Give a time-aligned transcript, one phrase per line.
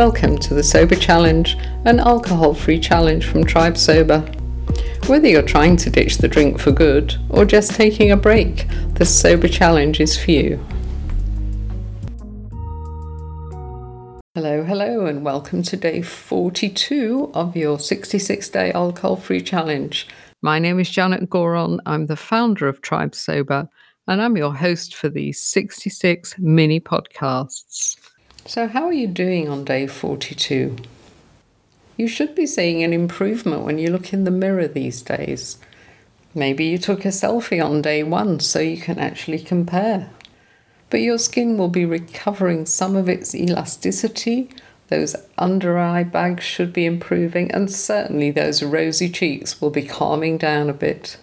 [0.00, 4.20] Welcome to the Sober Challenge, an alcohol free challenge from Tribe Sober.
[5.08, 9.04] Whether you're trying to ditch the drink for good or just taking a break, the
[9.04, 10.56] Sober Challenge is for you.
[14.34, 20.08] Hello, hello, and welcome to day 42 of your 66 day alcohol free challenge.
[20.40, 21.80] My name is Janet Gourand.
[21.84, 23.68] I'm the founder of Tribe Sober,
[24.06, 27.98] and I'm your host for these 66 mini podcasts.
[28.46, 30.76] So, how are you doing on day 42?
[31.96, 35.58] You should be seeing an improvement when you look in the mirror these days.
[36.34, 40.10] Maybe you took a selfie on day one so you can actually compare.
[40.88, 44.50] But your skin will be recovering some of its elasticity
[44.90, 50.36] those under eye bags should be improving, and certainly those rosy cheeks will be calming
[50.36, 51.16] down a bit.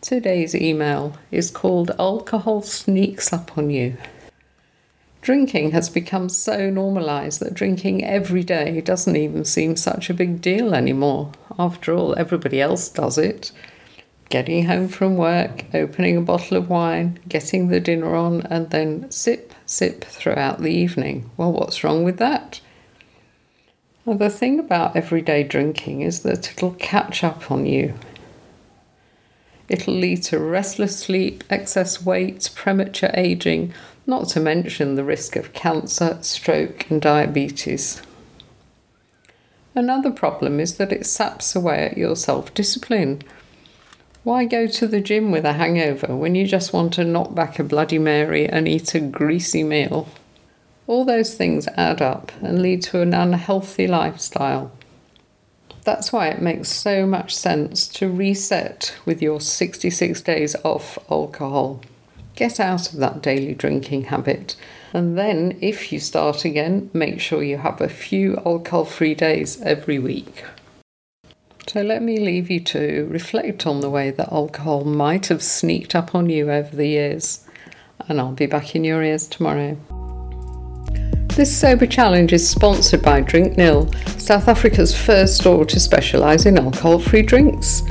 [0.00, 3.96] Today's email is called Alcohol Sneaks Up on You.
[5.26, 10.40] Drinking has become so normalised that drinking every day doesn't even seem such a big
[10.40, 11.32] deal anymore.
[11.58, 13.50] After all, everybody else does it.
[14.28, 19.10] Getting home from work, opening a bottle of wine, getting the dinner on, and then
[19.10, 21.28] sip sip throughout the evening.
[21.36, 22.60] Well, what's wrong with that?
[24.04, 27.94] Well, the thing about everyday drinking is that it'll catch up on you.
[29.68, 33.74] It'll lead to restless sleep, excess weight, premature aging,
[34.06, 38.02] not to mention the risk of cancer, stroke, and diabetes.
[39.74, 43.22] Another problem is that it saps away at your self discipline.
[44.22, 47.58] Why go to the gym with a hangover when you just want to knock back
[47.58, 50.08] a Bloody Mary and eat a greasy meal?
[50.86, 54.72] All those things add up and lead to an unhealthy lifestyle.
[55.84, 61.80] That's why it makes so much sense to reset with your 66 days off alcohol.
[62.36, 64.56] Get out of that daily drinking habit.
[64.92, 69.60] And then, if you start again, make sure you have a few alcohol free days
[69.62, 70.44] every week.
[71.66, 75.94] So let me leave you to reflect on the way that alcohol might have sneaked
[75.94, 77.44] up on you over the years.
[78.06, 79.78] And I'll be back in your ears tomorrow.
[81.36, 86.58] This Sober Challenge is sponsored by Drink Nil, South Africa's first store to specialise in
[86.58, 87.82] alcohol free drinks.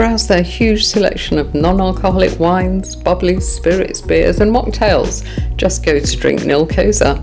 [0.00, 5.26] Browse their huge selection of non alcoholic wines, bubblies, spirits, beers, and mocktails.
[5.58, 7.22] Just go to Drink Nilkosa.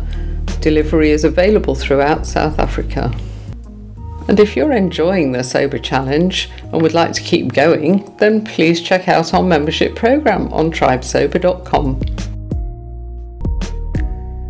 [0.61, 3.11] Delivery is available throughout South Africa.
[4.27, 8.79] And if you're enjoying the Sober Challenge and would like to keep going, then please
[8.79, 11.99] check out our membership program on tribesober.com.